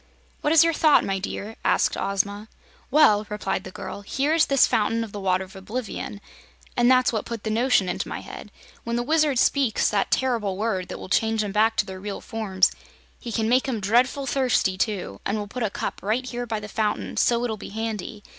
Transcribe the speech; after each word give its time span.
"What 0.41 0.51
is 0.51 0.63
your 0.63 0.73
thought, 0.73 1.05
my 1.05 1.19
dear?" 1.19 1.57
asked 1.63 1.95
Ozma. 1.95 2.47
"Well," 2.89 3.27
replied 3.29 3.65
the 3.65 3.69
girl, 3.69 4.01
"here 4.01 4.33
is 4.33 4.47
this 4.47 4.65
Fountain 4.65 5.03
of 5.03 5.11
the 5.11 5.19
Water 5.19 5.43
of 5.43 5.55
Oblivion, 5.55 6.21
and 6.75 6.89
that's 6.89 7.13
what 7.13 7.23
put 7.23 7.43
the 7.43 7.51
notion 7.51 7.87
into 7.87 8.07
my 8.09 8.21
head. 8.21 8.49
When 8.83 8.95
the 8.95 9.03
Wizard 9.03 9.37
speaks 9.37 9.91
that 9.91 10.09
ter'ble 10.09 10.57
word 10.57 10.87
that 10.87 10.97
will 10.97 11.07
change 11.07 11.43
'em 11.43 11.51
back 11.51 11.77
to 11.77 11.85
their 11.85 11.99
real 11.99 12.19
forms, 12.19 12.71
he 13.19 13.31
can 13.31 13.47
make 13.47 13.69
'em 13.69 13.79
dreadful 13.79 14.25
thirsty, 14.25 14.75
too, 14.75 15.21
and 15.23 15.37
we'll 15.37 15.45
put 15.45 15.61
a 15.61 15.69
cup 15.69 16.01
right 16.01 16.25
here 16.27 16.47
by 16.47 16.59
the 16.59 16.67
fountain, 16.67 17.15
so 17.15 17.43
it'll 17.43 17.55
be 17.55 17.69
handy. 17.69 18.23